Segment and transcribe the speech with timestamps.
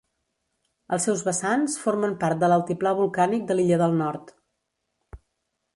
[0.95, 4.35] Els seus vessants formen part de l'altiplà volcànic de l'illa del nord.